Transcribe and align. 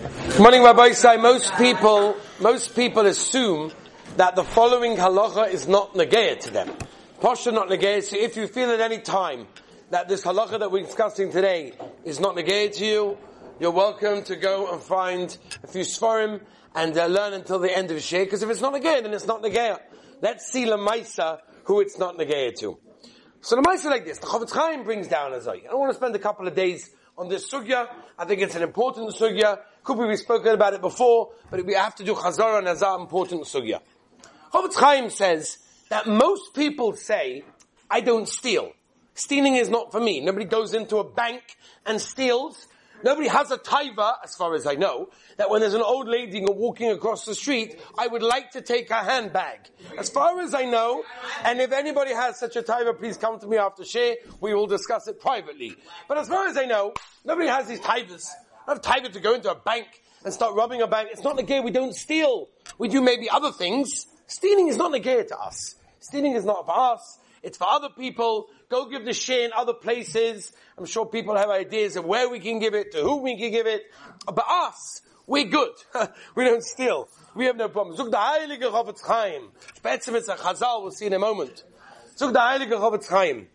Good 0.00 0.38
morning, 0.38 0.62
Rabbosai. 0.62 1.20
Most 1.20 1.54
people, 1.56 2.16
most 2.40 2.74
people 2.74 3.04
assume 3.04 3.70
that 4.16 4.34
the 4.34 4.42
following 4.42 4.96
halacha 4.96 5.52
is 5.52 5.68
not 5.68 5.92
negayah 5.92 6.40
to 6.40 6.50
them. 6.50 6.72
Pasha 7.20 7.52
not 7.52 7.68
negayah. 7.68 8.02
So 8.02 8.16
if 8.16 8.34
you 8.34 8.46
feel 8.46 8.70
at 8.70 8.80
any 8.80 9.00
time 9.00 9.46
that 9.90 10.08
this 10.08 10.24
halacha 10.24 10.58
that 10.58 10.72
we're 10.72 10.84
discussing 10.84 11.30
today 11.30 11.74
is 12.02 12.18
not 12.18 12.34
negayah 12.34 12.74
to 12.76 12.86
you, 12.86 13.18
you're 13.58 13.72
welcome 13.72 14.22
to 14.24 14.36
go 14.36 14.72
and 14.72 14.80
find 14.80 15.36
a 15.62 15.66
few 15.66 15.82
svarim 15.82 16.40
and 16.74 16.96
uh, 16.96 17.04
learn 17.04 17.34
until 17.34 17.58
the 17.58 17.76
end 17.76 17.90
of 17.90 17.96
the 17.96 18.00
share. 18.00 18.24
Because 18.24 18.42
if 18.42 18.48
it's 18.48 18.62
not 18.62 18.72
negayah, 18.72 19.02
then 19.02 19.12
it's 19.12 19.26
not 19.26 19.42
negayah. 19.42 19.80
Let's 20.22 20.50
see 20.50 20.64
lamaisa 20.64 21.40
who 21.64 21.82
it's 21.82 21.98
not 21.98 22.16
negayah 22.16 22.58
to. 22.60 22.78
So 23.42 23.54
the 23.54 23.60
lamaisa 23.60 23.90
like 23.90 24.06
this. 24.06 24.18
The 24.18 24.28
Chofetz 24.28 24.52
Chaim 24.52 24.82
brings 24.82 25.08
down 25.08 25.34
a 25.34 25.36
I 25.36 25.40
don't 25.40 25.78
want 25.78 25.92
to 25.92 25.96
spend 25.98 26.16
a 26.16 26.18
couple 26.18 26.48
of 26.48 26.54
days 26.54 26.88
on 27.20 27.28
this 27.28 27.50
sugya. 27.50 27.86
I 28.18 28.24
think 28.24 28.40
it's 28.40 28.56
an 28.56 28.62
important 28.62 29.14
sugya. 29.14 29.58
Could 29.84 29.98
be 29.98 30.06
we 30.06 30.16
spoken 30.16 30.54
about 30.54 30.72
it 30.72 30.80
before, 30.80 31.32
but 31.50 31.64
we 31.66 31.74
have 31.74 31.94
to 31.96 32.04
do 32.04 32.14
chazara 32.14 32.58
and 32.58 32.68
azar 32.68 32.98
important 32.98 33.44
sugya. 33.44 33.80
Chofetz 34.52 34.74
Chaim 34.74 35.10
says 35.10 35.58
that 35.90 36.08
most 36.08 36.54
people 36.54 36.94
say, 36.94 37.44
I 37.90 38.00
don't 38.00 38.26
steal. 38.26 38.72
Stealing 39.14 39.56
is 39.56 39.68
not 39.68 39.92
for 39.92 40.00
me. 40.00 40.20
Nobody 40.20 40.46
goes 40.46 40.72
into 40.72 40.96
a 40.96 41.04
bank 41.04 41.42
and 41.84 42.00
steals. 42.00 42.66
Nobody 43.02 43.28
has 43.28 43.50
a 43.50 43.58
taiva, 43.58 44.14
as 44.22 44.36
far 44.36 44.54
as 44.54 44.66
I 44.66 44.74
know, 44.74 45.08
that 45.36 45.48
when 45.48 45.60
there's 45.60 45.74
an 45.74 45.82
old 45.82 46.08
lady 46.08 46.44
walking 46.46 46.90
across 46.90 47.24
the 47.24 47.34
street, 47.34 47.80
I 47.98 48.06
would 48.06 48.22
like 48.22 48.52
to 48.52 48.60
take 48.60 48.90
her 48.90 49.02
handbag. 49.02 49.60
As 49.98 50.10
far 50.10 50.40
as 50.40 50.54
I 50.54 50.64
know, 50.64 51.04
and 51.44 51.60
if 51.60 51.72
anybody 51.72 52.12
has 52.12 52.38
such 52.38 52.56
a 52.56 52.62
taiva, 52.62 52.98
please 52.98 53.16
come 53.16 53.38
to 53.40 53.46
me 53.46 53.56
after 53.56 53.84
share. 53.84 54.16
We 54.40 54.54
will 54.54 54.66
discuss 54.66 55.08
it 55.08 55.20
privately. 55.20 55.76
But 56.08 56.18
as 56.18 56.28
far 56.28 56.46
as 56.46 56.56
I 56.56 56.66
know, 56.66 56.94
nobody 57.24 57.48
has 57.48 57.66
these 57.66 57.80
taivas. 57.80 58.28
I 58.66 58.72
have 58.72 58.82
taiva 58.82 59.12
to 59.12 59.20
go 59.20 59.34
into 59.34 59.50
a 59.50 59.54
bank 59.54 59.86
and 60.24 60.32
start 60.32 60.54
robbing 60.54 60.82
a 60.82 60.86
bank. 60.86 61.08
It's 61.12 61.24
not 61.24 61.36
negay. 61.36 61.64
We 61.64 61.70
don't 61.70 61.94
steal. 61.94 62.48
We 62.78 62.88
do 62.88 63.00
maybe 63.00 63.30
other 63.30 63.52
things. 63.52 64.06
Stealing 64.26 64.68
is 64.68 64.76
not 64.76 64.92
negay 64.92 65.26
to 65.28 65.38
us. 65.38 65.74
Stealing 66.00 66.34
is 66.34 66.44
not 66.44 66.66
for 66.66 66.78
us. 66.78 67.18
It's 67.42 67.56
for 67.56 67.66
other 67.68 67.88
people. 67.88 68.48
Go 68.68 68.88
give 68.88 69.04
the 69.04 69.12
share 69.12 69.44
in 69.44 69.52
other 69.52 69.72
places. 69.72 70.52
I'm 70.76 70.84
sure 70.84 71.06
people 71.06 71.36
have 71.36 71.50
ideas 71.50 71.96
of 71.96 72.04
where 72.04 72.28
we 72.28 72.40
can 72.40 72.58
give 72.58 72.74
it, 72.74 72.92
to 72.92 72.98
whom 73.02 73.22
we 73.22 73.38
can 73.38 73.50
give 73.50 73.66
it. 73.66 73.82
But 74.26 74.44
us, 74.48 75.02
we're 75.26 75.44
good. 75.44 75.72
we 76.34 76.44
don't 76.44 76.64
steal. 76.64 77.08
We 77.34 77.46
have 77.46 77.56
no 77.56 77.68
problems. 77.68 77.98
Zug 77.98 78.10
the 78.10 78.16
Heilige 78.16 78.62
Chofetz 78.62 79.02
Chaim. 79.02 79.50
Spätzem 79.80 80.14
it's 80.14 80.28
a 80.28 80.34
Chazal, 80.34 80.82
we'll 80.82 80.90
see 80.90 81.06
in 81.06 81.12
a 81.12 81.18
moment. 81.18 81.64
Zug 82.16 82.32
the 82.32 82.38
Heilige 82.38 82.72
Chofetz 82.72 83.08
Chaim. 83.08 83.46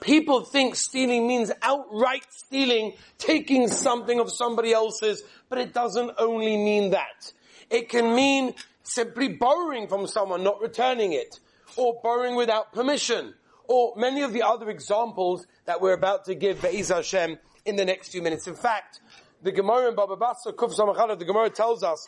People 0.00 0.44
think 0.44 0.76
stealing 0.76 1.26
means 1.28 1.52
outright 1.60 2.24
stealing, 2.30 2.94
taking 3.18 3.68
something 3.68 4.18
of 4.18 4.32
somebody 4.32 4.72
else's, 4.72 5.22
but 5.50 5.58
it 5.58 5.74
doesn't 5.74 6.12
only 6.18 6.56
mean 6.56 6.90
that. 6.90 7.32
It 7.68 7.90
can 7.90 8.14
mean 8.14 8.54
simply 8.82 9.28
borrowing 9.28 9.88
from 9.88 10.06
someone, 10.06 10.42
not 10.42 10.60
returning 10.62 11.12
it, 11.12 11.38
or 11.76 12.00
borrowing 12.02 12.34
without 12.36 12.72
permission, 12.72 13.34
or 13.68 13.94
many 13.96 14.22
of 14.22 14.32
the 14.32 14.42
other 14.42 14.68
examples 14.68 15.46
that 15.66 15.80
we're 15.80 15.92
about 15.92 16.24
to 16.26 16.34
give 16.34 16.60
Be'ez 16.60 16.88
Hashem 16.88 17.38
in 17.64 17.76
the 17.76 17.84
next 17.84 18.10
few 18.10 18.22
minutes. 18.22 18.46
In 18.46 18.54
fact, 18.54 19.00
the 19.42 19.52
Gemara 19.52 19.88
in 19.88 19.94
Baba 19.94 20.16
Basra, 20.16 20.52
Kuf 20.52 20.74
Samachal, 20.74 21.18
the 21.18 21.24
Gemara 21.24 21.50
tells 21.50 21.82
us, 21.82 22.06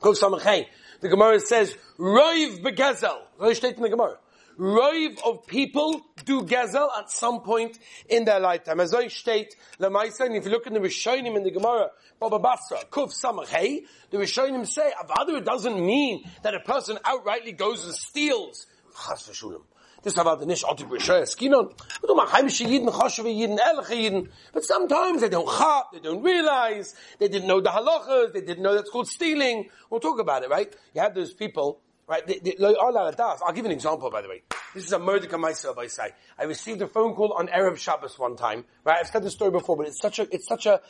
Kuf 0.00 0.18
Samachay, 0.18 0.66
the 1.00 1.08
Gemara 1.08 1.40
says, 1.40 1.76
Roiv 1.98 2.62
begezel. 2.62 3.18
What 3.36 3.62
in 3.62 3.82
the 3.82 3.88
Gemara? 3.88 4.18
Roiv 4.58 5.18
of 5.24 5.46
people 5.46 6.00
do 6.24 6.42
gezel 6.42 6.88
at 6.98 7.10
some 7.10 7.40
point 7.40 7.78
in 8.08 8.24
their 8.24 8.40
lifetime. 8.40 8.80
As 8.80 8.94
I 8.94 9.08
state, 9.08 9.54
Lamaisa, 9.78 10.26
and 10.26 10.36
if 10.36 10.44
you 10.44 10.50
look 10.50 10.66
in 10.66 10.72
the 10.72 10.80
Rishonim 10.80 11.36
in 11.36 11.42
the 11.42 11.50
Gemara, 11.50 11.90
Baba 12.18 12.38
Basra, 12.38 12.78
Kuf 12.90 13.12
Samachay, 13.12 13.84
the 14.10 14.16
Rishonim 14.16 14.66
say, 14.66 14.92
Avadu, 15.02 15.44
doesn't 15.44 15.84
mean 15.84 16.24
that 16.42 16.54
a 16.54 16.60
person 16.60 16.98
outrightly 17.04 17.56
goes 17.56 17.84
and 17.84 17.94
steals. 17.94 18.66
Chas 18.94 19.28
v'shulim. 19.28 19.62
Das 20.02 20.16
aber 20.18 20.46
nicht 20.46 20.64
auch 20.64 20.76
die 20.76 20.84
Bescheid 20.84 21.28
skinon. 21.28 21.74
Du 22.06 22.14
mach 22.14 22.32
heimische 22.32 22.62
Jiden, 22.62 22.88
Choshewe 22.88 23.28
Jiden, 23.28 23.58
ehrliche 23.58 23.94
Jiden. 23.94 24.28
But 24.52 24.64
sometimes 24.64 25.20
they 25.20 25.28
don't 25.28 25.48
chap, 25.48 25.90
they 25.92 25.98
don't 25.98 26.22
realize, 26.22 26.94
they 27.18 27.26
didn't 27.26 27.48
know 27.48 27.60
the 27.60 27.70
halachas, 27.70 28.32
they 28.32 28.40
didn't 28.40 28.62
know 28.62 28.74
that's 28.74 28.88
called 28.88 29.08
stealing. 29.08 29.68
We'll 29.90 30.00
talk 30.00 30.20
about 30.20 30.44
it, 30.44 30.48
right? 30.48 30.72
You 30.94 31.00
have 31.00 31.14
those 31.14 31.34
people, 31.34 31.80
right? 32.06 32.22
I'll 32.60 33.52
give 33.52 33.64
an 33.64 33.72
example, 33.72 34.10
by 34.10 34.22
the 34.22 34.28
way. 34.28 34.42
This 34.74 34.84
is 34.84 34.92
a 34.92 34.98
murder 34.98 35.38
myself, 35.38 35.78
I 35.78 35.86
say. 35.86 36.10
I 36.38 36.44
received 36.44 36.82
a 36.82 36.88
phone 36.88 37.14
call 37.14 37.32
on 37.32 37.48
Erev 37.48 37.78
Shabbos 37.78 38.18
one 38.18 38.36
time, 38.36 38.64
right? 38.84 38.98
I've 39.00 39.08
said 39.08 39.22
this 39.22 39.32
story 39.32 39.50
before, 39.50 39.76
but 39.76 39.86
it's 39.86 40.00
such 40.00 40.18
a, 40.18 40.34
it's 40.34 40.46
such 40.46 40.66
a 40.66 40.80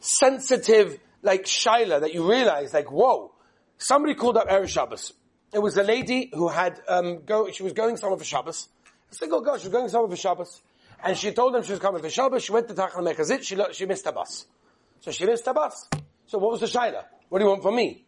sensitive, 0.00 0.98
like, 1.22 1.44
shaila 1.44 2.00
that 2.00 2.14
you 2.14 2.28
realize, 2.28 2.74
like, 2.74 2.90
whoa. 2.90 3.32
Somebody 3.78 4.14
called 4.14 4.36
up 4.36 4.48
Erev 4.48 4.68
Shabbos 4.68 5.14
it 5.52 5.58
was 5.58 5.76
a 5.76 5.82
lady 5.82 6.30
who 6.32 6.48
had 6.48 6.80
um, 6.88 7.24
go. 7.24 7.50
She 7.50 7.62
was 7.62 7.72
going 7.72 7.96
somewhere 7.96 8.18
for 8.18 8.24
Shabbos. 8.24 8.68
A 9.10 9.14
single 9.14 9.40
girl. 9.40 9.58
She 9.58 9.66
was 9.66 9.72
going 9.72 9.88
somewhere 9.88 10.10
for 10.10 10.16
Shabbos, 10.16 10.62
and 11.02 11.16
she 11.16 11.32
told 11.32 11.54
them 11.54 11.62
she 11.62 11.72
was 11.72 11.80
coming 11.80 12.00
for 12.00 12.10
Shabbos. 12.10 12.44
She 12.44 12.52
went 12.52 12.68
to 12.68 12.74
Tachana 12.74 13.14
Merkazit. 13.14 13.42
She 13.42 13.58
she 13.72 13.86
missed 13.86 14.04
the 14.04 14.12
bus, 14.12 14.46
so 15.00 15.10
she 15.10 15.26
missed 15.26 15.44
the 15.44 15.52
bus. 15.52 15.88
So 16.26 16.38
what 16.38 16.52
was 16.52 16.60
the 16.60 16.66
shaila? 16.66 17.04
What 17.28 17.38
do 17.40 17.44
you 17.44 17.50
want 17.50 17.62
from 17.62 17.74
me? 17.74 18.04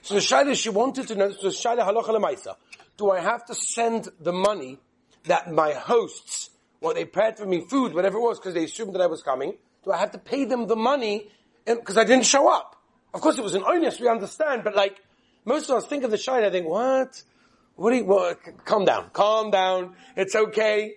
So 0.00 0.14
the 0.14 0.20
shaila 0.20 0.54
she 0.56 0.70
wanted 0.70 1.08
to 1.08 1.14
know. 1.14 1.30
So 1.32 1.48
the 1.48 1.54
shaila 1.54 1.86
halacha 1.86 2.08
lemaisa. 2.08 2.56
Do 2.96 3.10
I 3.10 3.20
have 3.20 3.44
to 3.46 3.54
send 3.54 4.08
the 4.20 4.32
money 4.32 4.78
that 5.24 5.50
my 5.50 5.72
hosts, 5.72 6.50
what 6.80 6.94
they 6.96 7.04
prepared 7.04 7.38
for 7.38 7.46
me, 7.46 7.64
food, 7.68 7.94
whatever 7.94 8.18
it 8.18 8.22
was, 8.22 8.38
because 8.38 8.54
they 8.54 8.64
assumed 8.64 8.94
that 8.94 9.02
I 9.02 9.06
was 9.06 9.22
coming? 9.22 9.54
Do 9.84 9.92
I 9.92 9.98
have 9.98 10.12
to 10.12 10.18
pay 10.18 10.44
them 10.44 10.66
the 10.66 10.76
money 10.76 11.30
because 11.66 11.98
I 11.98 12.04
didn't 12.04 12.26
show 12.26 12.52
up? 12.52 12.76
Of 13.14 13.20
course, 13.20 13.38
it 13.38 13.44
was 13.44 13.54
an 13.54 13.62
onus. 13.64 14.00
We 14.00 14.08
understand, 14.08 14.64
but 14.64 14.74
like 14.74 15.00
most 15.44 15.68
of 15.68 15.76
us 15.76 15.86
think 15.86 16.04
of 16.04 16.10
the 16.10 16.18
shine, 16.18 16.44
I 16.44 16.50
think, 16.50 16.68
what? 16.68 17.22
What 17.74 17.90
do 17.90 17.96
you, 17.96 18.04
well, 18.04 18.34
calm 18.64 18.84
down, 18.84 19.10
calm 19.12 19.50
down, 19.50 19.96
it's 20.16 20.34
okay. 20.34 20.94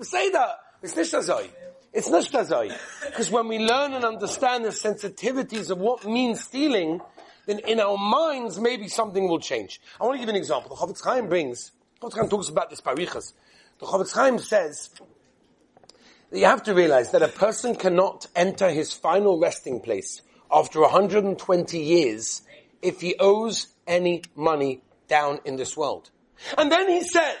Say 0.00 0.30
that. 0.30 0.50
It's 0.82 0.94
nicht 0.94 1.14
It's 1.92 2.08
nicht 2.10 2.32
Because 3.06 3.30
when 3.30 3.48
we 3.48 3.58
learn 3.58 3.94
and 3.94 4.04
understand 4.04 4.64
the 4.64 4.70
sensitivities 4.70 5.70
of 5.70 5.78
what 5.78 6.04
means 6.04 6.44
stealing, 6.44 7.00
then 7.48 7.60
in 7.60 7.80
our 7.80 7.96
minds, 7.96 8.60
maybe 8.60 8.88
something 8.88 9.26
will 9.26 9.40
change. 9.40 9.80
I 9.98 10.04
want 10.04 10.16
to 10.16 10.20
give 10.20 10.28
an 10.28 10.36
example. 10.36 10.76
The 10.76 10.76
Chofetz 10.76 11.02
Chaim 11.02 11.28
brings, 11.28 11.72
Chofetz 12.02 12.14
Chaim 12.14 12.28
talks 12.28 12.50
about 12.50 12.68
this 12.68 12.82
parichas. 12.82 13.32
The 13.80 13.86
Chofetz 13.86 14.12
Chaim 14.12 14.38
says, 14.38 14.90
that 16.30 16.38
you 16.38 16.44
have 16.44 16.62
to 16.64 16.74
realize 16.74 17.10
that 17.12 17.22
a 17.22 17.28
person 17.28 17.74
cannot 17.74 18.26
enter 18.36 18.68
his 18.68 18.92
final 18.92 19.40
resting 19.40 19.80
place 19.80 20.20
after 20.52 20.82
120 20.82 21.78
years 21.78 22.42
if 22.82 23.00
he 23.00 23.14
owes 23.18 23.68
any 23.86 24.22
money 24.36 24.82
down 25.08 25.40
in 25.46 25.56
this 25.56 25.74
world. 25.74 26.10
And 26.58 26.70
then 26.70 26.86
he 26.90 27.00
says, 27.00 27.36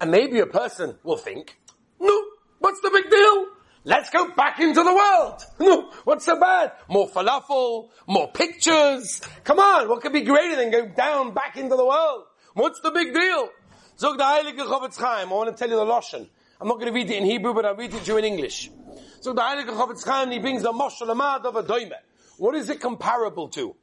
and 0.00 0.10
maybe 0.12 0.38
a 0.38 0.46
person 0.46 0.96
will 1.02 1.16
think, 1.16 1.58
no, 1.98 2.22
what's 2.60 2.80
the 2.82 2.90
big 2.90 3.10
deal? 3.10 3.46
Let's 3.86 4.08
go 4.08 4.30
back 4.32 4.60
into 4.60 4.82
the 4.82 4.94
world. 4.94 5.92
What's 6.04 6.24
so 6.24 6.40
bad? 6.40 6.72
More 6.88 7.06
falafel, 7.06 7.90
more 8.06 8.32
pictures. 8.32 9.20
Come 9.44 9.58
on, 9.58 9.90
what 9.90 10.00
could 10.00 10.14
be 10.14 10.22
greater 10.22 10.56
than 10.56 10.70
go 10.70 10.86
down 10.86 11.34
back 11.34 11.58
into 11.58 11.76
the 11.76 11.84
world? 11.84 12.24
What's 12.54 12.80
the 12.80 12.90
big 12.90 13.12
deal? 13.12 13.50
Zog 13.98 14.16
the 14.16 14.24
Heilige 14.24 14.56
Chofetz 14.56 14.98
Chaim. 14.98 15.28
I 15.28 15.32
want 15.32 15.54
to 15.54 15.56
tell 15.56 15.68
you 15.68 15.76
the 15.76 15.84
Lashon. 15.84 16.26
I'm 16.60 16.68
not 16.68 16.74
going 16.74 16.86
to 16.86 16.92
read 16.92 17.10
it 17.10 17.18
in 17.18 17.24
Hebrew, 17.24 17.52
but 17.52 17.66
I'll 17.66 17.76
read 17.76 17.92
it 17.92 18.04
to 18.04 18.12
you 18.12 18.16
in 18.16 18.24
English. 18.24 18.70
So 19.20 19.34
the 19.34 19.42
Heilige 19.42 19.68
Chofetz 19.68 20.04
Chaim, 20.06 20.30
he 20.30 20.38
brings 20.38 20.62
the 20.62 20.72
Moshel 20.72 21.10
of 21.44 21.56
a 21.56 21.62
doime. 21.62 21.92
What 22.38 22.54
is 22.54 22.70
it 22.70 22.80
comparable 22.80 23.48
to? 23.50 23.76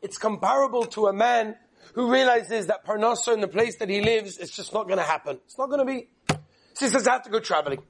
It's 0.00 0.18
comparable 0.18 0.84
to 0.86 1.08
a 1.08 1.12
man 1.12 1.56
who 1.94 2.12
realizes 2.12 2.66
that 2.66 2.86
Parnasa 2.86 3.34
in 3.34 3.40
the 3.40 3.48
place 3.48 3.76
that 3.78 3.88
he 3.88 4.02
lives 4.02 4.38
is 4.38 4.52
just 4.52 4.72
not 4.72 4.86
going 4.86 4.98
to 4.98 5.04
happen. 5.04 5.40
It's 5.46 5.58
not 5.58 5.66
going 5.68 5.80
to 5.80 5.84
be. 5.84 6.08
He 6.78 6.88
says, 6.88 7.08
I 7.08 7.14
have 7.14 7.24
to 7.24 7.30
go 7.30 7.40
traveling. 7.40 7.82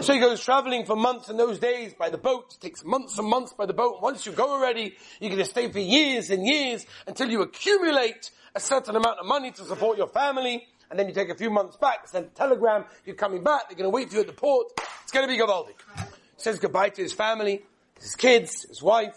So 0.00 0.14
he 0.14 0.20
goes 0.20 0.42
traveling 0.42 0.86
for 0.86 0.96
months 0.96 1.28
in 1.28 1.36
those 1.36 1.58
days 1.58 1.92
by 1.94 2.08
the 2.08 2.18
boat. 2.18 2.54
It 2.54 2.60
takes 2.60 2.84
months 2.84 3.18
and 3.18 3.28
months 3.28 3.52
by 3.52 3.66
the 3.66 3.74
boat. 3.74 4.00
Once 4.00 4.24
you 4.24 4.32
go 4.32 4.50
already, 4.50 4.96
you're 5.20 5.30
going 5.30 5.42
to 5.42 5.48
stay 5.48 5.70
for 5.70 5.78
years 5.80 6.30
and 6.30 6.46
years 6.46 6.86
until 7.06 7.30
you 7.30 7.42
accumulate 7.42 8.30
a 8.54 8.60
certain 8.60 8.96
amount 8.96 9.18
of 9.18 9.26
money 9.26 9.50
to 9.50 9.64
support 9.64 9.98
your 9.98 10.08
family. 10.08 10.66
And 10.90 10.98
then 10.98 11.08
you 11.08 11.14
take 11.14 11.30
a 11.30 11.34
few 11.34 11.50
months 11.50 11.76
back, 11.76 12.06
send 12.08 12.26
a 12.26 12.28
telegram, 12.28 12.84
you're 13.06 13.16
coming 13.16 13.42
back, 13.42 13.68
they're 13.68 13.78
going 13.78 13.90
to 13.90 13.94
wait 13.94 14.10
for 14.10 14.16
you 14.16 14.20
at 14.20 14.26
the 14.26 14.34
port. 14.34 14.68
It's 15.02 15.12
going 15.12 15.26
to 15.26 15.32
be 15.32 15.40
Gavaldik. 15.40 15.80
Says 16.36 16.58
goodbye 16.58 16.90
to 16.90 17.02
his 17.02 17.12
family, 17.12 17.62
his 18.00 18.14
kids, 18.14 18.66
his 18.68 18.82
wife, 18.82 19.16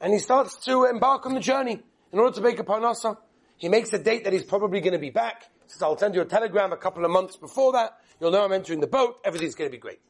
and 0.00 0.12
he 0.12 0.18
starts 0.18 0.56
to 0.66 0.84
embark 0.84 1.24
on 1.24 1.34
the 1.34 1.40
journey 1.40 1.80
in 2.12 2.18
order 2.18 2.34
to 2.34 2.40
make 2.42 2.58
a 2.58 2.64
parnasa. 2.64 3.16
He 3.56 3.68
makes 3.68 3.92
a 3.92 3.98
date 3.98 4.24
that 4.24 4.32
he's 4.32 4.44
probably 4.44 4.80
going 4.80 4.92
to 4.92 4.98
be 4.98 5.10
back. 5.10 5.44
He 5.64 5.70
says, 5.72 5.82
I'll 5.82 5.98
send 5.98 6.14
you 6.14 6.20
a 6.20 6.26
telegram 6.26 6.72
a 6.72 6.76
couple 6.76 7.04
of 7.04 7.10
months 7.10 7.36
before 7.36 7.72
that. 7.72 7.98
You'll 8.20 8.32
know 8.32 8.44
I'm 8.44 8.52
entering 8.52 8.80
the 8.80 8.86
boat. 8.86 9.20
Everything's 9.24 9.54
going 9.54 9.70
to 9.70 9.76
be 9.76 9.80
great. 9.80 10.00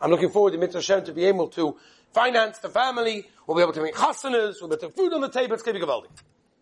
I'm 0.00 0.10
looking 0.10 0.30
forward 0.30 0.52
to 0.52 0.58
Mitzvah 0.58 0.78
Hashem 0.78 1.04
to 1.04 1.12
be 1.12 1.24
able 1.24 1.48
to 1.48 1.76
finance 2.12 2.58
the 2.58 2.68
family. 2.68 3.26
We'll 3.46 3.56
be 3.56 3.62
able 3.62 3.72
to 3.72 3.82
make 3.82 3.94
chasanas. 3.94 4.56
We'll 4.60 4.68
be 4.68 4.76
able 4.76 4.88
to 4.88 4.90
food 4.90 5.12
on 5.12 5.20
the 5.20 5.30
table. 5.30 5.54
It's 5.54 5.62
going 5.62 5.78
to 5.78 5.80
be 5.80 5.86
gewaldig. 5.86 6.10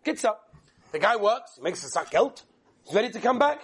Gets 0.05 0.25
up. 0.25 0.55
The 0.93 0.99
guy 0.99 1.17
works. 1.17 1.57
He 1.57 1.63
makes 1.63 1.85
a 1.85 1.89
sack 1.89 2.11
geld. 2.11 2.43
He's 2.85 2.95
ready 2.95 3.11
to 3.11 3.21
come 3.21 3.39
back. 3.39 3.63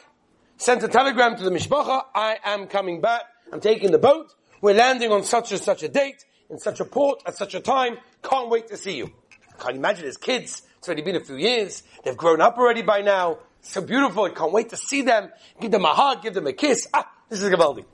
Sent 0.56 0.82
a 0.82 0.88
telegram 0.88 1.37
to 1.37 1.44
the 1.44 1.50
mishpacha. 1.50 2.02
I 2.14 2.38
am 2.44 2.67
coming 2.67 3.00
back. 3.00 3.23
I'm 3.52 3.61
taking 3.61 3.93
the 3.93 3.99
boat. 3.99 4.35
We're 4.61 4.75
landing 4.75 5.12
on 5.12 5.23
such 5.23 5.52
and 5.52 5.61
such 5.61 5.85
a 5.85 5.88
date 5.88 6.25
in 6.50 6.58
such 6.58 6.81
a 6.81 6.85
port 6.85 7.23
at 7.26 7.37
such 7.37 7.55
a 7.55 7.61
time. 7.61 7.99
Can't 8.23 8.49
wait 8.49 8.69
to 8.69 8.76
see 8.76 8.96
you. 8.96 9.12
Can't 9.61 9.76
imagine 9.76 10.05
his 10.05 10.17
kids. 10.17 10.62
It's 10.79 10.88
already 10.88 11.02
been 11.02 11.17
a 11.17 11.25
few 11.25 11.37
years. 11.37 11.85
They've 12.05 12.17
grown 12.17 12.40
up 12.40 12.58
already 12.58 12.82
by 12.82 13.02
now. 13.02 13.38
So 13.62 13.81
beautiful. 13.81 14.25
I 14.25 14.31
can't 14.31 14.52
wait 14.52 14.70
to 14.70 14.76
see 14.76 15.02
them. 15.02 15.31
Give 15.61 15.70
them 15.70 15.85
a 15.85 15.94
hug. 15.94 16.23
Give 16.23 16.35
them 16.35 16.46
a 16.46 16.52
kiss. 16.52 16.88
Ah, 16.93 17.08
this 17.28 17.42
is 17.42 17.50
Gavaldi. 17.50 17.84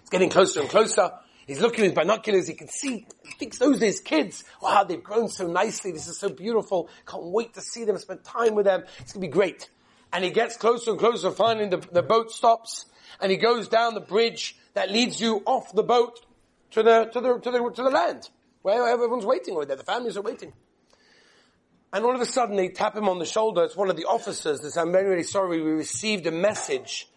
It's 0.00 0.10
getting 0.10 0.30
closer 0.30 0.60
and 0.60 0.68
closer. 0.68 1.10
He's 1.46 1.60
looking 1.60 1.84
with 1.84 1.94
binoculars. 1.94 2.46
He 2.46 2.54
can 2.54 2.68
see, 2.68 3.06
he 3.24 3.32
thinks 3.38 3.58
those 3.58 3.82
are 3.82 3.86
his 3.86 4.00
kids. 4.00 4.44
Wow, 4.60 4.84
they've 4.84 5.02
grown 5.02 5.28
so 5.28 5.46
nicely. 5.46 5.92
This 5.92 6.08
is 6.08 6.18
so 6.18 6.28
beautiful. 6.28 6.88
Can't 7.06 7.24
wait 7.24 7.54
to 7.54 7.60
see 7.60 7.84
them, 7.84 7.98
spend 7.98 8.24
time 8.24 8.54
with 8.54 8.66
them. 8.66 8.84
It's 9.00 9.12
going 9.12 9.22
to 9.22 9.28
be 9.28 9.32
great. 9.32 9.68
And 10.12 10.24
he 10.24 10.30
gets 10.30 10.56
closer 10.56 10.90
and 10.90 11.00
closer. 11.00 11.30
Finally, 11.30 11.68
the, 11.68 11.78
the 11.78 12.02
boat 12.02 12.30
stops 12.30 12.86
and 13.20 13.30
he 13.30 13.38
goes 13.38 13.68
down 13.68 13.94
the 13.94 14.00
bridge 14.00 14.56
that 14.74 14.90
leads 14.90 15.20
you 15.20 15.42
off 15.46 15.72
the 15.72 15.82
boat 15.82 16.24
to 16.72 16.82
the, 16.82 17.06
to 17.06 17.20
the, 17.20 17.38
to 17.38 17.50
the, 17.50 17.70
to 17.70 17.82
the 17.82 17.90
land 17.90 18.28
where 18.62 18.88
everyone's 18.88 19.26
waiting 19.26 19.54
over 19.54 19.66
there. 19.66 19.76
The 19.76 19.84
families 19.84 20.16
are 20.16 20.22
waiting. 20.22 20.52
And 21.92 22.04
all 22.04 22.14
of 22.14 22.20
a 22.20 22.26
sudden 22.26 22.56
they 22.56 22.68
tap 22.68 22.96
him 22.96 23.08
on 23.08 23.18
the 23.18 23.26
shoulder. 23.26 23.64
It's 23.64 23.76
one 23.76 23.90
of 23.90 23.96
the 23.96 24.04
officers. 24.04 24.60
They 24.60 24.68
say, 24.68 24.80
I'm 24.80 24.92
very, 24.92 25.08
very 25.08 25.24
sorry. 25.24 25.60
We 25.60 25.72
received 25.72 26.26
a 26.26 26.30
message 26.30 27.08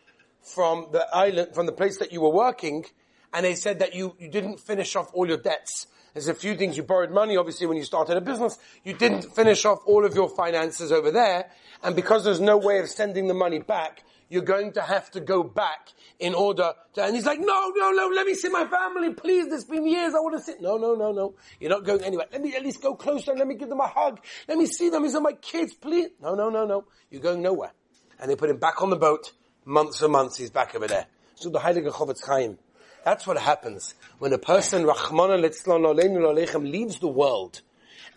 from 0.46 0.88
the 0.92 1.06
island, 1.14 1.54
from 1.54 1.66
the 1.66 1.72
place 1.72 1.98
that 1.98 2.12
you 2.12 2.22
were 2.22 2.34
working. 2.34 2.86
And 3.34 3.46
they 3.46 3.56
said 3.56 3.80
that 3.80 3.94
you, 3.94 4.16
you 4.20 4.30
didn't 4.30 4.60
finish 4.60 4.96
off 4.96 5.10
all 5.14 5.28
your 5.28 5.38
debts. 5.38 5.88
There's 6.14 6.30
a 6.30 6.34
few 6.34 6.56
things 6.56 6.78
you 6.78 6.84
borrowed 6.84 7.12
money, 7.12 7.36
obviously, 7.36 7.68
when 7.68 7.76
you 7.76 7.84
started 7.84 8.16
a 8.16 8.22
business. 8.22 8.58
You 8.86 8.94
didn't 8.94 9.36
finish 9.36 9.66
off 9.66 9.80
all 9.86 10.06
of 10.06 10.16
your 10.16 10.30
finances 10.30 10.94
over 10.94 11.12
there. 11.12 11.52
And 11.84 11.94
because 11.96 12.24
there's 12.24 12.40
no 12.40 12.58
way 12.58 12.80
of 12.80 12.88
sending 12.88 13.28
the 13.28 13.34
money 13.34 13.60
back, 13.60 14.04
you're 14.30 14.42
going 14.42 14.72
to 14.74 14.82
have 14.82 15.12
to 15.12 15.20
go 15.20 15.44
back 15.44 15.90
in 16.20 16.34
order 16.34 16.72
to, 16.94 17.04
and 17.04 17.16
he's 17.16 17.26
like, 17.26 17.40
no, 17.40 17.72
no, 17.76 17.92
no, 17.92 18.10
let 18.16 18.26
me 18.26 18.34
see 18.34 18.50
my 18.50 18.66
family, 18.66 19.14
please, 19.14 19.52
it's 19.52 19.66
been 19.66 19.86
years, 19.86 20.16
I 20.16 20.20
want 20.20 20.38
to 20.38 20.42
sit. 20.42 20.62
No, 20.62 20.78
no, 20.78 20.96
no, 20.96 21.12
no. 21.12 21.36
You're 21.60 21.70
not 21.70 21.84
going 21.84 22.02
anywhere. 22.02 22.28
Let 22.32 22.42
me 22.42 22.56
at 22.56 22.64
least 22.64 22.82
go 22.82 22.96
closer 22.96 23.32
and 23.32 23.40
let 23.40 23.48
me 23.48 23.56
give 23.56 23.70
them 23.70 23.82
a 23.82 23.88
hug. 23.88 24.22
Let 24.48 24.58
me 24.58 24.66
see 24.66 24.90
them. 24.90 25.04
These 25.04 25.16
are 25.16 25.22
my 25.22 25.34
kids, 25.34 25.74
please. 25.74 26.08
No, 26.22 26.34
no, 26.34 26.50
no, 26.50 26.66
no. 26.66 26.86
You're 27.12 27.22
going 27.22 27.42
nowhere. 27.42 27.74
And 28.20 28.32
they 28.32 28.36
put 28.36 28.50
him 28.50 28.58
back 28.58 28.82
on 28.82 28.90
the 28.90 28.96
boat. 28.96 29.34
Months 29.66 30.02
and 30.02 30.12
months 30.12 30.38
he's 30.38 30.52
back 30.52 30.76
over 30.76 30.88
there. 30.88 31.08
So 31.36 31.50
the 31.50 31.60
Heilige 31.60 31.92
Chofetz 31.92 32.26
Chaim. 32.26 32.58
That's 33.04 33.28
what 33.28 33.38
happens 33.38 33.96
when 34.20 34.32
a 34.34 34.38
person, 34.38 34.86
Rahman 34.86 35.42
leaves 35.42 37.00
the 37.00 37.08
world 37.08 37.62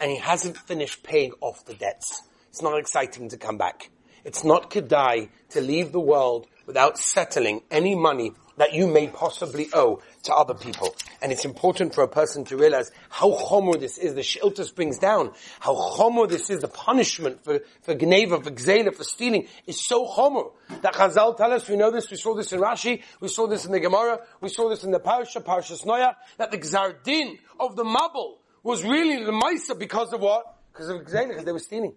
and 0.00 0.10
he 0.10 0.18
hasn't 0.18 0.56
finished 0.56 1.02
paying 1.02 1.32
off 1.40 1.64
the 1.64 1.74
debts. 1.74 2.22
It's 2.50 2.62
not 2.62 2.78
exciting 2.78 3.28
to 3.30 3.36
come 3.36 3.58
back. 3.58 3.90
It's 4.24 4.44
not 4.44 4.70
kedai 4.70 5.28
to 5.50 5.60
leave 5.60 5.92
the 5.92 6.00
world 6.00 6.46
without 6.66 6.98
settling 6.98 7.62
any 7.70 7.94
money 7.94 8.32
that 8.58 8.74
you 8.74 8.86
may 8.86 9.08
possibly 9.08 9.68
owe 9.72 10.02
to 10.24 10.34
other 10.34 10.54
people. 10.54 10.94
And 11.22 11.32
it's 11.32 11.44
important 11.44 11.94
for 11.94 12.04
a 12.04 12.08
person 12.08 12.44
to 12.46 12.56
realize 12.56 12.90
how 13.08 13.30
chomer 13.30 13.78
this 13.78 13.98
is. 13.98 14.14
The 14.14 14.20
Shiltus 14.20 14.74
brings 14.74 14.98
down 14.98 15.32
how 15.60 15.74
chomer 15.74 16.28
this 16.28 16.50
is. 16.50 16.60
The 16.60 16.68
punishment 16.68 17.42
for, 17.42 17.60
for 17.82 17.94
gneva, 17.94 18.42
for 18.42 18.50
gzela, 18.50 18.94
for 18.94 19.04
stealing 19.04 19.48
is 19.66 19.84
so 19.84 20.06
chomer. 20.06 20.50
That 20.82 20.94
Chazal 20.94 21.36
tell 21.36 21.52
us, 21.52 21.68
we 21.68 21.76
know 21.76 21.90
this, 21.90 22.10
we 22.10 22.16
saw 22.16 22.34
this 22.34 22.52
in 22.52 22.60
Rashi, 22.60 23.02
we 23.20 23.28
saw 23.28 23.46
this 23.46 23.64
in 23.64 23.72
the 23.72 23.80
Gemara, 23.80 24.20
we 24.40 24.48
saw 24.48 24.68
this 24.68 24.84
in 24.84 24.90
the 24.90 25.00
Parsha, 25.00 25.42
Parshas 25.42 25.84
Noach, 25.84 26.14
that 26.36 26.50
the 26.50 26.58
Gzardin 26.58 27.38
of 27.58 27.76
the 27.76 27.84
Mabul 27.84 28.36
was 28.62 28.82
really 28.82 29.24
the 29.24 29.32
Maisa 29.32 29.78
because 29.78 30.12
of 30.12 30.20
what? 30.20 30.56
Because 30.72 30.90
of 30.90 31.00
gzela, 31.02 31.28
because 31.28 31.44
they 31.44 31.52
were 31.52 31.58
stealing. 31.58 31.94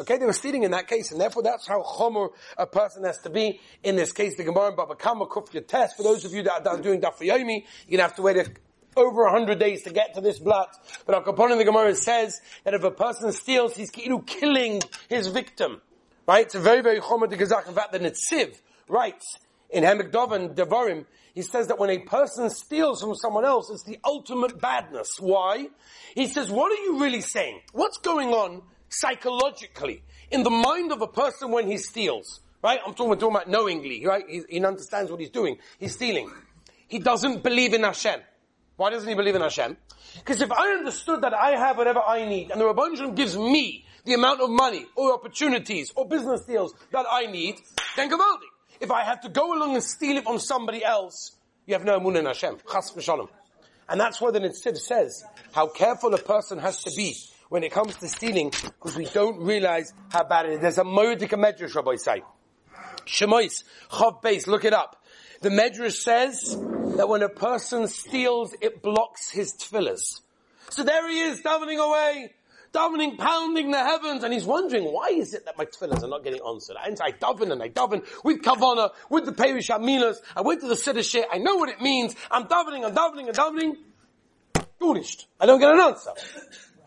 Okay, 0.00 0.16
they 0.16 0.24
were 0.24 0.32
stealing 0.32 0.62
in 0.62 0.70
that 0.70 0.88
case, 0.88 1.12
and 1.12 1.20
therefore 1.20 1.42
that's 1.42 1.66
how 1.66 1.82
chomer 1.82 2.30
a 2.56 2.66
person 2.66 3.04
has 3.04 3.18
to 3.18 3.30
be. 3.30 3.60
In 3.82 3.94
this 3.96 4.12
case, 4.12 4.36
the 4.36 4.44
Gemara 4.44 4.68
and 4.68 4.76
Baba 4.76 4.94
Kama 4.94 5.26
Kuf 5.26 5.50
Yud 5.50 5.66
Tes. 5.66 5.92
For 5.92 6.02
those 6.02 6.24
of 6.24 6.32
you 6.32 6.42
that 6.44 6.66
are 6.66 6.80
doing 6.80 7.00
Daf 7.00 7.18
Yomi, 7.18 7.64
you're 7.86 7.98
gonna 7.98 8.08
have 8.08 8.16
to 8.16 8.22
wait 8.22 8.38
a, 8.38 8.50
over 8.96 9.24
a 9.24 9.30
hundred 9.30 9.58
days 9.58 9.82
to 9.82 9.90
get 9.90 10.14
to 10.14 10.22
this 10.22 10.38
blood. 10.38 10.68
But 11.04 11.14
our 11.14 11.22
component 11.22 11.58
the 11.58 11.66
Gemara 11.66 11.94
says 11.94 12.40
that 12.64 12.72
if 12.72 12.82
a 12.84 12.90
person 12.90 13.32
steals, 13.32 13.76
he's 13.76 13.90
killing 13.90 14.80
his 15.08 15.26
victim. 15.28 15.82
Right? 16.26 16.46
It's 16.46 16.54
a 16.54 16.60
very, 16.60 16.80
very 16.80 17.00
chomer 17.00 17.28
to 17.28 17.36
gazach. 17.36 17.68
In 17.68 17.74
fact, 17.74 17.92
the 17.92 18.00
Netziv 18.00 18.58
writes 18.88 19.38
in 19.68 19.84
Hemekdovan 19.84 20.54
Devarim, 20.54 21.04
he 21.34 21.42
says 21.42 21.68
that 21.68 21.78
when 21.78 21.90
a 21.90 21.98
person 21.98 22.50
steals 22.50 23.00
from 23.00 23.14
someone 23.14 23.44
else, 23.44 23.70
it's 23.70 23.84
the 23.84 23.98
ultimate 24.04 24.60
badness. 24.60 25.18
Why? 25.18 25.68
He 26.14 26.28
says, 26.28 26.50
what 26.50 26.70
are 26.70 26.82
you 26.82 27.00
really 27.00 27.22
saying? 27.22 27.60
What's 27.72 27.98
going 27.98 28.30
on 28.30 28.62
psychologically 28.92 30.02
in 30.30 30.42
the 30.42 30.50
mind 30.50 30.92
of 30.92 31.02
a 31.02 31.06
person 31.06 31.50
when 31.50 31.66
he 31.66 31.78
steals. 31.78 32.40
Right? 32.62 32.78
I'm 32.86 32.94
talking, 32.94 33.18
talking 33.18 33.36
about 33.36 33.48
knowingly, 33.48 34.06
right? 34.06 34.24
He, 34.28 34.42
he 34.48 34.64
understands 34.64 35.10
what 35.10 35.18
he's 35.18 35.30
doing. 35.30 35.58
He's 35.80 35.94
stealing. 35.94 36.30
He 36.86 37.00
doesn't 37.00 37.42
believe 37.42 37.74
in 37.74 37.82
Hashem. 37.82 38.20
Why 38.76 38.90
doesn't 38.90 39.08
he 39.08 39.14
believe 39.14 39.34
in 39.34 39.42
Hashem? 39.42 39.76
Because 40.18 40.40
if 40.40 40.52
I 40.52 40.68
understood 40.74 41.22
that 41.22 41.34
I 41.34 41.56
have 41.56 41.76
whatever 41.76 42.00
I 42.00 42.24
need, 42.28 42.50
and 42.50 42.60
the 42.60 42.64
Rabban 42.64 43.16
gives 43.16 43.36
me 43.36 43.84
the 44.04 44.14
amount 44.14 44.40
of 44.40 44.50
money, 44.50 44.86
or 44.96 45.12
opportunities, 45.12 45.92
or 45.94 46.06
business 46.06 46.44
deals 46.44 46.74
that 46.90 47.06
I 47.10 47.26
need, 47.26 47.56
then 47.96 48.10
Gavaldi. 48.10 48.46
If 48.80 48.90
I 48.90 49.04
have 49.04 49.20
to 49.22 49.28
go 49.28 49.56
along 49.56 49.74
and 49.74 49.82
steal 49.82 50.16
it 50.16 50.24
from 50.24 50.38
somebody 50.38 50.84
else, 50.84 51.36
you 51.66 51.74
have 51.74 51.84
no 51.84 52.00
moon 52.00 52.16
in 52.16 52.26
Hashem. 52.26 52.58
Chas 52.70 52.90
v'shalom. 52.90 53.28
And 53.88 54.00
that's 54.00 54.20
why 54.20 54.30
the 54.30 54.40
Netziv 54.40 54.76
says 54.76 55.24
how 55.52 55.68
careful 55.68 56.14
a 56.14 56.18
person 56.18 56.58
has 56.58 56.82
to 56.84 56.90
be 56.96 57.14
when 57.52 57.64
it 57.64 57.70
comes 57.70 57.94
to 57.96 58.08
stealing 58.08 58.48
because 58.48 58.96
we 58.96 59.04
don't 59.04 59.38
realize 59.42 59.92
how 60.08 60.24
bad 60.24 60.46
it 60.46 60.52
is. 60.52 60.60
There's 60.60 60.78
a 60.78 60.84
Moedik 60.84 61.32
Medrash, 61.32 61.74
Rabbosai. 61.74 62.22
Shemois, 63.04 63.62
Chaf 63.90 64.22
Beis, 64.22 64.46
look 64.46 64.64
it 64.64 64.72
up. 64.72 65.04
The 65.42 65.50
Medrash 65.50 65.96
says 65.96 66.56
that 66.96 67.10
when 67.10 67.20
a 67.20 67.28
person 67.28 67.88
steals, 67.88 68.54
it 68.62 68.80
blocks 68.80 69.28
his 69.28 69.52
tefillahs. 69.52 70.22
So 70.70 70.82
there 70.82 71.06
he 71.10 71.20
is, 71.20 71.42
davening 71.42 71.76
away, 71.76 72.32
davening, 72.72 73.18
pounding 73.18 73.70
the 73.70 73.84
heavens, 73.84 74.24
and 74.24 74.32
he's 74.32 74.46
wondering, 74.46 74.84
why 74.84 75.08
is 75.08 75.34
it 75.34 75.44
that 75.44 75.58
my 75.58 75.66
tefillahs 75.66 76.02
are 76.02 76.08
not 76.08 76.24
getting 76.24 76.40
answered? 76.48 76.76
I, 76.80 76.88
I 77.02 77.12
daven 77.12 77.52
and 77.52 77.62
I 77.62 77.68
daven 77.68 78.02
with 78.24 78.40
kavana, 78.40 78.92
with 79.10 79.26
the 79.26 79.32
Perish 79.32 79.68
Aminas, 79.68 80.16
I 80.34 80.40
went 80.40 80.62
to 80.62 80.68
the 80.68 80.74
Siddur 80.74 81.22
I 81.30 81.36
know 81.36 81.56
what 81.56 81.68
it 81.68 81.82
means, 81.82 82.16
I'm 82.30 82.44
davening, 82.44 82.86
I'm 82.86 82.94
davening, 82.94 83.28
I'm 83.28 83.34
davening, 83.34 83.76
finished. 84.80 85.28
I 85.38 85.44
don't 85.44 85.60
get 85.60 85.70
an 85.70 85.80
answer. 85.80 86.12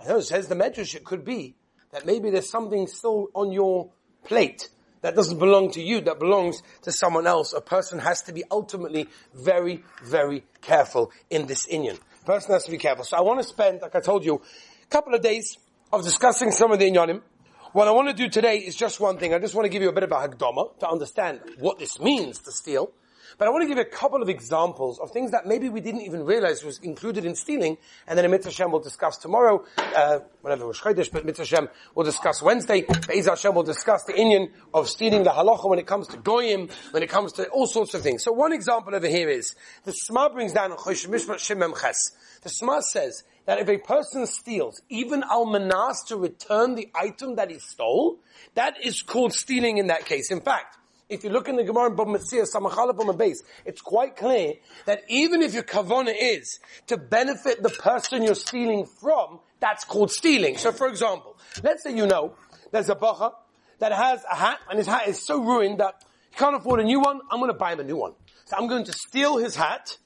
Says 0.06 0.48
the 0.48 0.56
Medrash, 0.56 0.94
it 0.94 1.04
could 1.04 1.26
be 1.26 1.56
that 1.92 2.06
maybe 2.06 2.30
there's 2.30 2.50
something 2.50 2.88
still 2.88 3.30
on 3.34 3.52
your 3.52 3.92
plate 4.24 4.70
that 5.02 5.16
doesn't 5.16 5.40
belong 5.40 5.72
to 5.72 5.82
you, 5.82 6.02
that 6.02 6.20
belongs 6.20 6.62
to 6.84 6.92
someone 6.92 7.28
else. 7.28 7.54
A 7.54 7.62
person 7.62 8.00
has 8.00 8.22
to 8.24 8.34
be 8.34 8.44
ultimately 8.52 9.08
very, 9.34 9.84
very 10.04 10.44
careful 10.62 11.12
in 11.30 11.48
this 11.48 11.68
Inyan. 11.68 12.00
A 12.22 12.26
person 12.26 12.54
has 12.54 12.66
to 12.66 12.72
be 12.72 12.78
careful. 12.78 13.04
So 13.04 13.18
I 13.18 13.22
want 13.22 13.40
to 13.42 13.48
spend, 13.48 13.82
like 13.82 13.96
I 13.96 14.00
told 14.00 14.26
you, 14.26 14.42
a 14.84 14.88
couple 14.88 15.14
of 15.14 15.22
days 15.22 15.58
of 15.92 16.04
discussing 16.04 16.52
some 16.52 16.72
of 16.72 16.80
the 16.80 16.90
Inyanim. 16.90 17.22
What 17.74 17.88
I 17.88 17.92
want 17.92 18.08
to 18.08 18.14
do 18.14 18.30
today 18.30 18.58
is 18.58 18.76
just 18.76 19.00
one 19.00 19.18
thing. 19.18 19.34
I 19.34 19.40
just 19.40 19.54
want 19.54 19.66
to 19.66 19.70
give 19.70 19.82
you 19.82 19.90
a 19.90 19.94
bit 19.94 20.04
of 20.04 20.12
a 20.12 20.16
Hagdama 20.16 20.80
to 20.80 20.90
understand 20.90 21.42
what 21.60 21.78
this 21.78 22.00
means 22.00 22.40
to 22.40 22.52
steal. 22.52 22.92
But 23.38 23.48
I 23.48 23.52
want 23.52 23.64
to 23.64 23.68
give 23.68 23.78
you 23.78 23.84
a 23.84 23.86
couple 23.86 24.22
of 24.22 24.30
examples 24.30 25.00
of 25.00 25.12
things 25.12 25.32
that 25.32 25.46
maybe 25.46 25.70
we 25.70 25.82
didn't 25.82 26.02
even 26.02 26.26
realize 26.26 26.64
was 26.64 26.80
included 26.80 27.26
in 27.26 27.36
stealing, 27.36 27.78
and 28.08 28.18
then 28.18 28.26
in 28.26 28.32
Mitzvah 28.32 28.50
Hashem 28.50 28.72
we'll 28.72 28.82
discuss 28.82 29.18
tomorrow, 29.18 29.64
uh, 29.78 30.20
whenever 30.42 30.66
we're 30.66 30.74
Chodesh, 30.74 31.12
but 31.12 31.26
Mitzvah 31.26 31.44
Hashem 31.44 31.70
we'll 31.94 32.06
discuss 32.06 32.42
Wednesday. 32.42 32.86
Be'ez 33.08 33.26
Hashem 33.26 33.54
will 33.54 33.64
discuss 33.64 34.04
the 34.04 34.14
Inyan 34.14 34.52
of 34.74 34.90
stealing 34.90 35.24
the 35.24 35.32
halacha 35.32 35.70
when 35.70 35.80
it 35.80 35.88
comes 35.88 36.08
to 36.10 36.18
goyim, 36.18 36.70
when 36.92 37.04
it 37.04 37.10
comes 37.10 37.34
to 37.34 37.48
all 37.50 37.68
sorts 37.68 37.94
of 37.94 38.02
things. 38.02 38.24
So 38.24 38.32
one 38.32 38.54
example 38.54 38.96
over 38.96 39.08
here 39.08 39.30
is, 39.30 39.56
the 39.84 39.92
Sma 39.92 40.30
brings 40.30 40.54
down 40.54 40.72
Choshen 40.72 41.10
Mishpat 41.10 41.38
Shemem 41.38 41.80
Ches. 41.80 41.98
The 42.42 42.50
Sma 42.50 42.82
says 42.82 43.24
that 43.46 43.60
if 43.60 43.70
a 43.70 43.78
person 43.78 44.26
steals, 44.28 44.82
even 44.90 45.24
al 45.24 45.46
manas 45.46 46.04
to 46.08 46.18
return 46.18 46.76
the 46.76 46.90
item 46.96 47.36
that 47.36 47.52
he 47.52 47.60
stole, 47.60 48.20
that 48.56 48.76
is 48.84 49.02
called 49.02 49.34
stealing 49.34 49.78
in 49.78 49.88
that 49.88 50.06
case. 50.06 50.32
In 50.32 50.42
fact, 50.42 50.78
if 51.10 51.24
you 51.24 51.30
look 51.30 51.48
in 51.48 51.56
the 51.56 51.64
Gemara 51.64 51.90
in 51.92 53.18
base, 53.18 53.44
it's 53.64 53.82
quite 53.82 54.16
clear 54.16 54.54
that 54.86 55.04
even 55.08 55.42
if 55.42 55.54
your 55.54 55.64
kavana 55.64 56.14
is 56.18 56.60
to 56.88 56.98
benefit 56.98 57.62
the 57.62 57.70
person 57.70 58.24
you're 58.24 58.36
stealing 58.36 58.86
from, 58.86 59.40
that's 59.60 59.86
called 59.86 60.12
stealing. 60.12 60.58
So 60.58 60.72
for 60.72 60.88
example, 60.88 61.38
let's 61.64 61.84
say 61.84 61.96
you 61.96 62.08
know, 62.08 62.36
there's 62.72 62.90
a 62.90 62.96
bacha 62.96 63.34
that 63.80 63.92
has 63.92 64.24
a 64.32 64.36
hat, 64.36 64.60
and 64.70 64.78
his 64.78 64.88
hat 64.88 65.08
is 65.08 65.24
so 65.24 65.44
ruined 65.44 65.80
that 65.80 66.04
he 66.32 66.38
can't 66.38 66.56
afford 66.56 66.80
a 66.80 66.84
new 66.84 67.00
one, 67.00 67.20
I'm 67.32 67.40
gonna 67.40 67.54
buy 67.54 67.74
him 67.74 67.82
a 67.82 67.84
new 67.84 67.98
one. 67.98 68.14
So 68.46 68.58
I'm 68.58 68.68
going 68.68 68.86
to 68.86 68.94
steal 68.94 69.38
his 69.38 69.56
hat, 69.56 69.98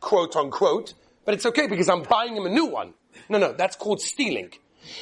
quote 0.00 0.36
unquote, 0.36 0.94
but 1.24 1.34
it's 1.34 1.46
okay 1.46 1.66
because 1.66 1.88
I'm 1.88 2.02
buying 2.02 2.36
him 2.36 2.46
a 2.46 2.50
new 2.50 2.66
one. 2.66 2.94
No, 3.28 3.38
no, 3.38 3.52
that's 3.52 3.76
called 3.76 4.00
stealing. 4.00 4.52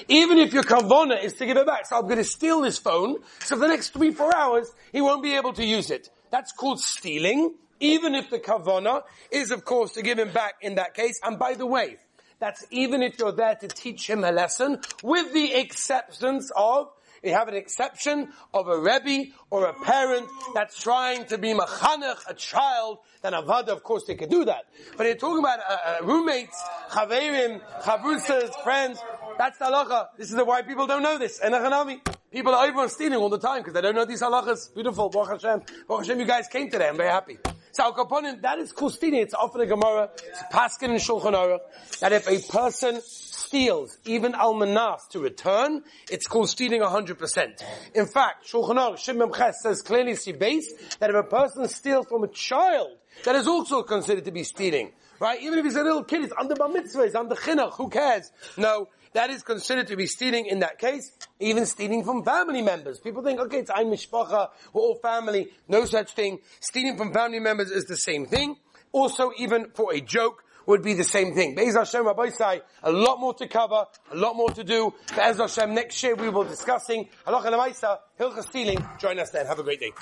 Even 0.08 0.38
if 0.38 0.52
your 0.52 0.62
kavona 0.62 1.22
is 1.22 1.34
to 1.34 1.46
give 1.46 1.56
it 1.56 1.66
back. 1.66 1.86
So 1.86 1.96
I'm 1.96 2.04
going 2.04 2.16
to 2.16 2.24
steal 2.24 2.60
this 2.60 2.78
phone, 2.78 3.16
so 3.40 3.56
for 3.56 3.60
the 3.60 3.68
next 3.68 3.90
three, 3.90 4.10
four 4.10 4.34
hours, 4.34 4.72
he 4.92 5.00
won't 5.00 5.22
be 5.22 5.34
able 5.34 5.52
to 5.54 5.64
use 5.64 5.90
it. 5.90 6.10
That's 6.30 6.52
called 6.52 6.80
stealing, 6.80 7.54
even 7.80 8.14
if 8.14 8.30
the 8.30 8.38
kavona 8.38 9.02
is 9.30 9.50
of 9.50 9.64
course 9.64 9.92
to 9.92 10.02
give 10.02 10.18
him 10.18 10.32
back 10.32 10.54
in 10.60 10.76
that 10.76 10.94
case. 10.94 11.20
And 11.22 11.38
by 11.38 11.54
the 11.54 11.66
way, 11.66 11.96
that's 12.38 12.64
even 12.70 13.02
if 13.02 13.18
you're 13.18 13.32
there 13.32 13.54
to 13.54 13.68
teach 13.68 14.08
him 14.08 14.24
a 14.24 14.32
lesson, 14.32 14.80
with 15.02 15.32
the 15.32 15.54
acceptance 15.54 16.50
of 16.56 16.88
you 17.24 17.32
have 17.32 17.48
an 17.48 17.54
exception 17.54 18.28
of 18.52 18.68
a 18.68 18.78
rebbe 18.78 19.32
or 19.48 19.64
a 19.64 19.72
parent 19.72 20.28
that's 20.54 20.80
trying 20.82 21.24
to 21.26 21.38
be 21.38 21.54
machanech, 21.54 22.18
a 22.28 22.34
child, 22.34 22.98
then 23.22 23.32
avada, 23.32 23.68
of 23.68 23.82
course 23.82 24.04
they 24.04 24.14
could 24.14 24.28
do 24.28 24.44
that. 24.44 24.64
But 24.98 25.06
you're 25.06 25.16
talking 25.16 25.38
about 25.38 25.60
uh, 25.60 25.76
uh, 25.86 26.04
roommates, 26.04 26.62
chaverim, 26.90 27.62
chavrusas, 27.80 28.62
friends, 28.62 28.98
that's 29.38 29.58
the 29.58 29.66
halacha. 29.66 30.08
This 30.16 30.32
is 30.32 30.42
why 30.44 30.62
people 30.62 30.86
don't 30.86 31.02
know 31.02 31.18
this. 31.18 31.40
Enachanami. 31.40 32.00
People 32.30 32.54
are 32.54 32.66
over 32.66 32.88
stealing 32.88 33.18
all 33.18 33.28
the 33.28 33.38
time 33.38 33.60
because 33.60 33.74
they 33.74 33.80
don't 33.80 33.94
know 33.94 34.04
these 34.04 34.22
halachas. 34.22 34.74
Beautiful. 34.74 35.08
Baruch 35.08 35.42
Hashem. 35.42 35.62
Baruch 35.86 36.06
Hashem, 36.06 36.18
you 36.18 36.26
guys 36.26 36.48
came 36.48 36.70
today. 36.70 36.88
I'm 36.88 36.96
very 36.96 37.10
happy. 37.10 37.38
So 37.72 37.84
Al 37.84 38.36
that 38.42 38.58
is 38.58 38.72
called 38.72 38.92
stealing. 38.92 39.20
It's 39.20 39.34
often 39.34 39.60
a 39.60 39.66
Gemara. 39.66 40.10
It's 40.14 40.42
Paskin 40.52 40.90
and 40.90 41.00
Shulchan 41.00 41.32
Aruch. 41.32 41.60
That 42.00 42.12
if 42.12 42.28
a 42.28 42.38
person 42.50 43.00
steals 43.02 43.98
even 44.04 44.32
almanas 44.32 45.08
to 45.10 45.20
return, 45.20 45.82
it's 46.10 46.26
called 46.26 46.48
stealing 46.48 46.80
100%. 46.80 47.62
In 47.94 48.06
fact, 48.06 48.48
Shulchan 48.48 48.76
Aruch, 48.76 48.98
Shimon 48.98 49.32
Ches 49.32 49.62
says 49.62 49.82
clearly, 49.82 50.14
see 50.16 50.32
base, 50.32 50.72
that 50.98 51.10
if 51.10 51.16
a 51.16 51.22
person 51.22 51.68
steals 51.68 52.06
from 52.06 52.24
a 52.24 52.28
child, 52.28 52.96
that 53.24 53.36
is 53.36 53.46
also 53.46 53.82
considered 53.82 54.24
to 54.24 54.32
be 54.32 54.44
stealing. 54.44 54.92
Right? 55.20 55.40
Even 55.40 55.58
if 55.60 55.64
he's 55.64 55.76
a 55.76 55.82
little 55.82 56.02
kid, 56.04 56.24
it's 56.24 56.32
under 56.36 56.56
bar 56.56 56.68
mitzvah, 56.68 57.02
it's 57.02 57.14
under 57.14 57.36
chinuch, 57.36 57.74
who 57.74 57.88
cares? 57.88 58.32
No, 58.56 58.88
that 59.14 59.30
is 59.30 59.42
considered 59.42 59.86
to 59.88 59.96
be 59.96 60.06
stealing 60.06 60.46
in 60.46 60.60
that 60.60 60.78
case, 60.78 61.10
even 61.40 61.66
stealing 61.66 62.04
from 62.04 62.22
family 62.24 62.62
members. 62.62 63.00
People 63.00 63.22
think, 63.22 63.40
okay, 63.40 63.58
it's 63.58 63.70
ein 63.70 63.86
mishpacha, 63.86 64.50
we're 64.72 64.82
all 64.82 64.98
family, 65.00 65.48
no 65.68 65.84
such 65.86 66.12
thing. 66.12 66.38
Stealing 66.60 66.96
from 66.96 67.12
family 67.12 67.40
members 67.40 67.70
is 67.70 67.86
the 67.86 67.96
same 67.96 68.26
thing. 68.26 68.56
Also, 68.92 69.32
even 69.38 69.70
for 69.74 69.94
a 69.94 70.00
joke, 70.00 70.44
would 70.66 70.82
be 70.82 70.94
the 70.94 71.04
same 71.04 71.34
thing. 71.34 71.54
Be'ez 71.54 71.76
Hashem, 71.76 72.04
Rabbosai, 72.04 72.62
a 72.82 72.92
lot 72.92 73.20
more 73.20 73.34
to 73.34 73.46
cover, 73.46 73.84
a 74.10 74.16
lot 74.16 74.34
more 74.34 74.50
to 74.50 74.64
do. 74.64 74.94
Be'ez 75.14 75.38
Hashem, 75.38 75.74
next 75.74 76.02
year 76.02 76.14
we 76.14 76.28
will 76.28 76.44
be 76.44 76.50
discussing 76.50 77.08
Halacha 77.26 77.46
Lamaisa, 77.46 77.98
Hilchah 78.18 78.42
stealing. 78.42 78.78
Join 78.98 79.18
us 79.18 79.30
then. 79.30 79.46
Have 79.46 79.58
a 79.58 79.62
great 79.62 79.80
day. 79.80 79.92